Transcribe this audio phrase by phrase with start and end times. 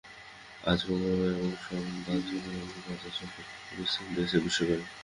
[0.63, 4.85] আজ মঙ্গলবার এক সংবাদ সম্মেলনে বাজেট সম্পর্কে এই বিশ্লেষণ দিয়েছে বিশ্বব্যাংক।